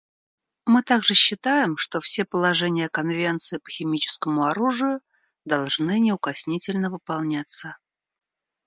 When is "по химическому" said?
3.59-4.45